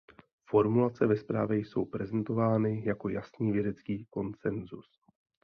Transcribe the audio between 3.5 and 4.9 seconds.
vědecký konsenzus.